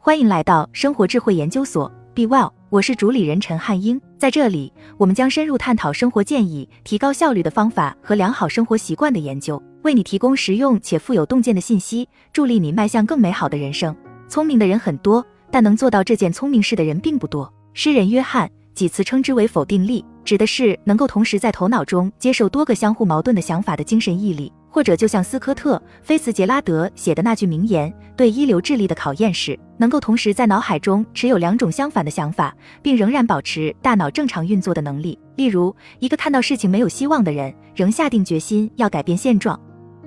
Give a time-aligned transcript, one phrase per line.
[0.00, 4.00] 欢迎来到生活智慧研究所，Be Well，我是主理人陈汉英。
[4.16, 13.94] 在这里，我们将深入探讨生活建议、提高效率的方法和良好生活习惯的研究，为你提供实用且富有洞见的信息，助力你迈向更美好的人生。
[14.28, 17.52] 聪明的人很多，但能做到这件聪明事的人并不多。
[17.74, 24.52] 诗人约翰几次称之为否定力，指的是能够同时在头脑中接受多个相互矛盾的想法的精神毅力。
[24.78, 39.60] 或者就像斯科特·菲茨杰拉德写的那句名言：“对一流智力的考验是能够同时在脑海中持有两种相反的想法，并仍然保持大脑正常运作的能力。”例如，一个看到事情没有希望的人，仍下定决心要改变现状。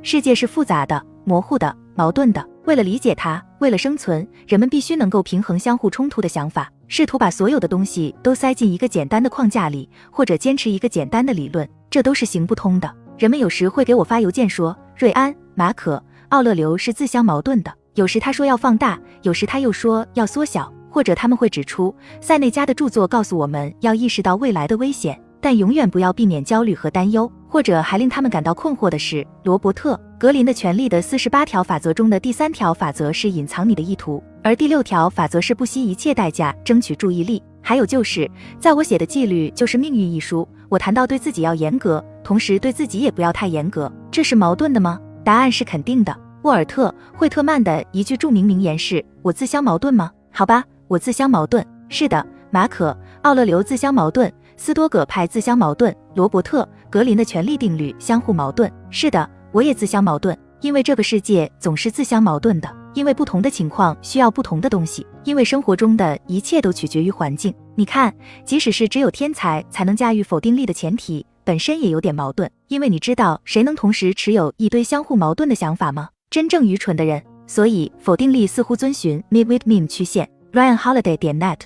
[0.00, 2.42] 世界是复杂的、模糊的、矛盾的。
[2.64, 12.90] 为了理解它，为了生存，人们必须能够平衡相互冲突的想法，试图把所有的东西都塞进一个简单的框架里，或者坚持一个简单的理论，这都是行不通的。
[13.16, 17.72] 人们有时会给我发邮件说，瑞安、马可、奥勒留是自相矛盾的。
[17.94, 20.72] 有时他说要放大，有时他又说要缩小。
[20.90, 27.30] 或者他们会指出，塞内加的著作告诉我们要意识到未来的危险，但永远不要避免焦虑和担忧。
[27.48, 37.42] 或者还令他们感到困惑的是，罗伯特·格林的《权力的四十八条法则》中的第三条法则是隐藏你的意图，而第六条法则是不惜一切代价争取注意力。
[37.60, 42.04] 还有就是，在我写的《纪律就是命运》一书，我谈到对自己要严格。
[42.24, 44.98] 同时对自己也不要太严格，这是矛盾的吗？
[45.22, 46.16] 答案是肯定的。
[46.42, 51.64] 沃尔特·惠特曼的一句著名名言是：“我自相矛盾吗？”好吧，我自相矛盾。
[51.90, 52.90] 是的，马可·
[53.22, 58.72] 奥勒留自相矛盾，斯多葛派自相矛盾，罗伯特·格林的权力定律相互矛盾。
[58.88, 67.54] 是的，我也自相矛盾，因为这个世界总是自相矛盾的，因为不同的情况需要不同的东西，因为生活中的一切都取决于环境。
[67.76, 71.26] 你看，即使是只有天才才能驾驭否定力的前提。
[71.42, 76.08] 本身也有点矛盾，因为你知道谁能同时持有一堆相互矛盾的想法吗？
[76.30, 77.22] 真正愚蠢的人。
[77.46, 80.30] 所以否定力似乎遵循 Mid With Me 曲线。
[80.52, 81.58] Ryan Holiday 点 net。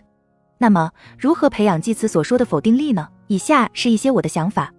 [0.58, 3.06] 那么如何培养祭词所说的否定力呢？
[3.28, 4.72] 以下是一些我的想法：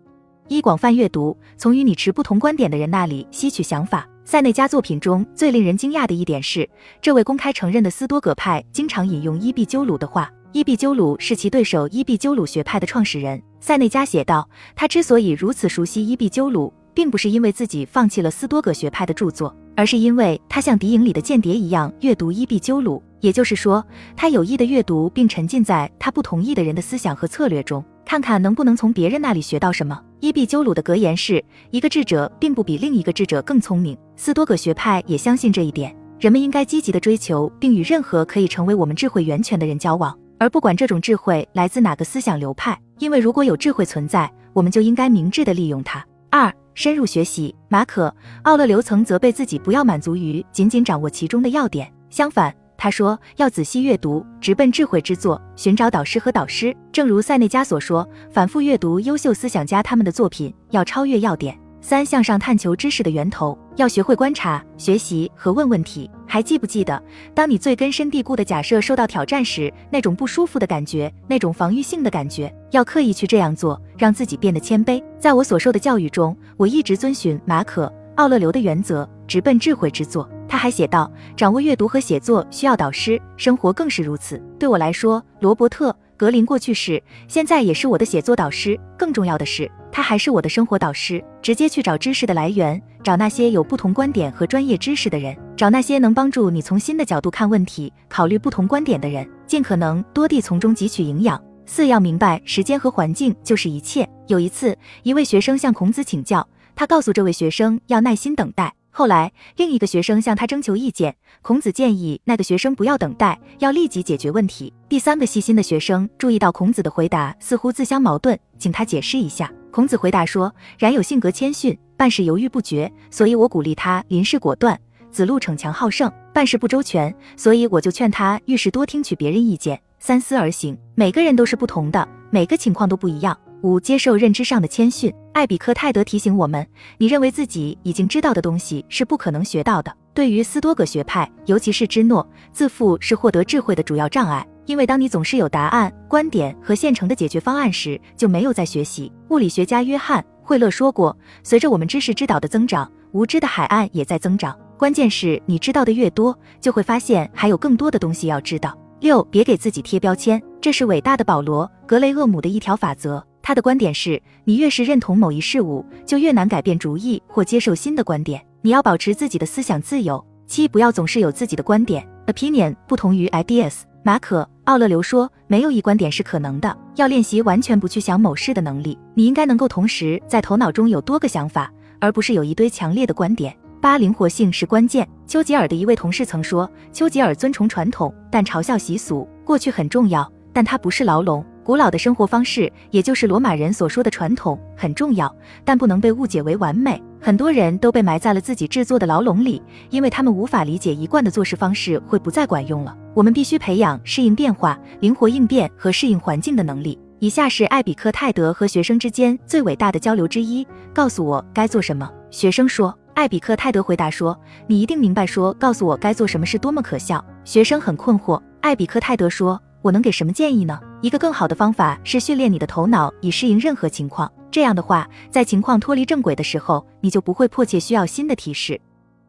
[0.49, 4.05] 一、广泛阅读，从与你持不同观点的人那里吸取想法。
[4.25, 6.69] 塞内加作品中最令人惊讶的一点是，
[7.01, 10.29] 这位公开承认的斯多葛派经常引用伊壁鸠鲁的话。
[10.51, 13.39] 伊壁鸠鲁是其对手伊壁鸠鲁学派的创始人。
[13.59, 23.03] 塞内加写道：“他之所以如此熟悉伊壁鸠鲁，并不是因为自己放弃了斯多葛学派的著作，而是因为他像敌营里的间谍一样阅读伊壁鸠鲁。
[23.19, 35.95] 也就是说，他有意的阅读并沉浸在他不同意的人的思想和策略中，看看能不能从别人那里学到什么。”伊壁鸠鲁的格言是：“一个智者并不比另一个智者更聪明。”斯多葛学派也相信这一点。
[36.19, 40.17] 人们应该积极地追求并与任何可以成为我们智慧源泉的人交往。
[40.39, 46.03] 而不管这种智慧来自哪个思想流派，因为如果有智慧存在，我们就应该明智的利用它。
[46.31, 47.53] 二、深入学习。
[47.67, 48.07] 马可·
[48.43, 56.75] 奥勒留曾责备自己不要满足于仅仅掌握其中的要点，相反，他说要仔细阅读，直奔智慧之作，寻找导师和导师。
[56.91, 61.59] 正如塞内加所说，反复阅读优秀思想家他们的作品，要超越要点。
[61.81, 66.09] 三、向上探求知识的源头，要学会观察、学习和问问题。
[66.27, 67.01] 还记不记得，
[67.33, 72.53] 当你最根深蒂固的假设受到挑战时，那种不舒服的感觉，那种防御性的感觉？
[72.71, 75.03] 要刻意去这样做，让自己变得谦卑。
[75.17, 77.85] 在我所受的教育中，我一直遵循马可·
[78.15, 80.29] 奥勒留的原则，直奔智慧之作。
[80.47, 84.37] 他还写道：掌握阅读和写作需要导师，生活更是如此。
[84.59, 85.95] 对我来说，罗伯特。
[86.17, 88.77] 格林过去是，现在也是我的写作导师。
[88.97, 91.23] 更重要的是，他还是我的生活导师。
[91.41, 101.41] 直接去找知识的来源，找那些有不同观点和专业知识的人，找那些能帮助你从新的角度看问题、考虑不同观点的人，尽可能多地从中汲取营养。
[101.65, 104.07] 四要明白，时间和环境就是一切。
[104.27, 108.73] 有一次，一位学生向孔子请教，他告诉这位学生要耐心等待。
[108.91, 114.73] 后来，另一个学生向他征求意见，孔子建议那个学生不要等待，要立即解决问题。
[114.89, 119.51] 第三个细心的学生注意到孔子的回答似乎自相矛盾，请他解释一下。
[119.71, 124.75] 孔子回答说：“冉有性格谦逊，办事犹豫不决，所以我鼓励他临事果断；
[125.11, 130.77] 子路逞强好胜，办事不周全，所以我就劝他遇事多听取别人意见，三思而行。
[130.95, 135.13] 每个人都是不同的，每个情况都不一样。”五、接受认知上的谦逊。
[135.33, 136.65] 艾比克泰德提醒我们：
[136.97, 139.95] 你认为自己已经知道的东西是不可能学到的。
[140.13, 144.45] 对于斯多葛学派，尤其是芝诺，自负是获得智慧的主要障碍。
[144.65, 149.11] 因为当你总是有答案、观点和现成的解决方案时，就没有在学习。
[149.29, 154.55] 物理学家约翰·惠勒说过：随着我们知识之岛的增长，无知的海岸也在增长。
[154.77, 158.77] 关键是你知道的越多，就会发现还有更多的东西要知道。
[158.99, 163.25] 六、别给自己贴标签，这是伟大的保罗·格雷厄姆的一条法则。
[163.49, 168.39] 他的观点是，你越是认同某一事物，就越难改变主意或接受新的观点。
[168.61, 170.23] 你要保持自己的思想自由。
[170.45, 172.07] 七，不要总是有自己的观点。
[172.27, 173.79] Opinion 不同于 ideas。
[174.03, 178.95] 马可·奥勒留说，没有一观点是可能的，要练习完全不去想某事的能力。
[179.15, 183.57] 你应该能够同时在头脑中有多个想法，而不是有一堆强烈的观点。
[183.81, 185.09] 八，灵活性是关键。
[185.25, 189.27] 丘吉尔的一位同事曾说，丘吉尔尊崇传统，但嘲笑习俗。
[189.43, 191.43] 过去很重要，但它不是牢笼。
[191.69, 195.31] 古老的生活方式，也就是罗马人所说的传统，很重要，
[195.63, 196.99] 但不能被误解为完美。
[197.21, 199.61] 很多人都被埋在了自己制作的牢笼里，
[199.91, 202.97] 因为他们无法理解一贯的做事方式会不再管用了。
[203.13, 206.97] 我们必须培养适应变化、灵活应变和适应环境的能力。
[207.19, 212.09] 以下是艾比克泰德和学生之间最伟大的交流之一：告诉我该做什么。
[212.31, 212.97] 学生说。
[213.13, 218.41] 艾比克泰德回答说：“你一定明白，说告诉我该做什么是多么可笑。”学生很困惑。
[218.61, 220.79] 艾比克泰德说：“我能给什么建议呢？
[221.01, 224.31] 一个更好的方法是训练你的头脑以适应任何情况。
[224.51, 228.79] 这样的话，在情况脱离正轨的时候，你就不会迫切需要新的提示。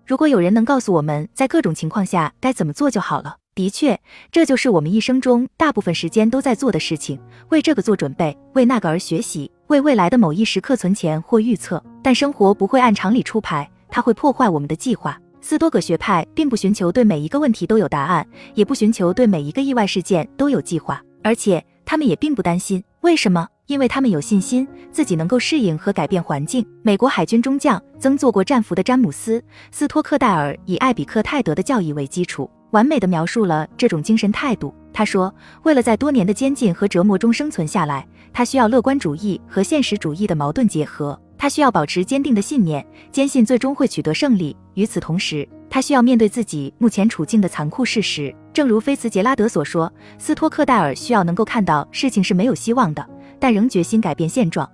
[0.06, 3.37] 如果有人能告诉我们在各种情况下该怎么做就好了。
[3.55, 4.00] 的确，
[4.32, 7.20] 这就是我们一生中大部分时间都在做的事情：
[7.50, 11.82] 为这个做准备，为那个而学习，为未来的某一时刻存钱或预测。
[12.02, 15.19] 但生活不会按常理出牌。”它会破坏我们的计划。
[15.41, 22.83] 斯多葛学派并不寻求对每一个问题都有答案，也不寻求对每一个意外事件都有计划，而且他们也并不担心。
[23.01, 23.49] 为什么？
[23.67, 26.67] 因为他们有信心自己能够适应和改变环境。
[26.83, 29.39] 美国海军中将、曾做过战俘的詹姆斯·
[29.71, 34.75] 斯托克戴尔以艾比克泰德的教义为基础，完美的描述了这种精神态度。
[34.93, 35.33] 他说
[35.63, 44.55] ：“为了在多年的监禁和折磨中生存下来，他需要乐观主义和现实主义的矛盾结合。”他需要保持坚定的信念，坚信最终会取得胜利。
[44.75, 48.35] 与此同时，他需要面对自己目前处境的残酷事实。
[48.53, 53.09] 正如菲茨杰拉德所说，斯托克戴尔需要能够看到事情是没有希望的，
[53.39, 54.71] 但仍决心改变现状。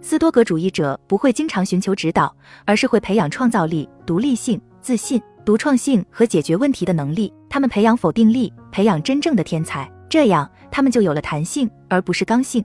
[0.00, 2.32] 斯多格主义者不会经常寻求指导，
[2.64, 7.32] 而是会培养创造力、独立性、自信、独创性和解决问题的能力。
[7.50, 12.64] 他们培养否定力，培养真正的天才，这样他们就有了弹性，而不是刚性。